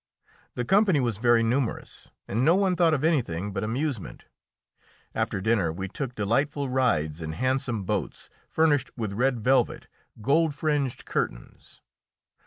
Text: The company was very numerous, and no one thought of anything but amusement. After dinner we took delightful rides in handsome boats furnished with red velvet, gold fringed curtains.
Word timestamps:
The 0.55 0.65
company 0.65 0.99
was 0.99 1.19
very 1.19 1.43
numerous, 1.43 2.09
and 2.27 2.43
no 2.43 2.55
one 2.55 2.75
thought 2.75 2.95
of 2.95 3.03
anything 3.03 3.53
but 3.53 3.63
amusement. 3.63 4.25
After 5.13 5.39
dinner 5.39 5.71
we 5.71 5.87
took 5.87 6.15
delightful 6.15 6.69
rides 6.69 7.21
in 7.21 7.33
handsome 7.33 7.83
boats 7.83 8.27
furnished 8.47 8.89
with 8.97 9.13
red 9.13 9.41
velvet, 9.41 9.85
gold 10.19 10.55
fringed 10.55 11.05
curtains. 11.05 11.81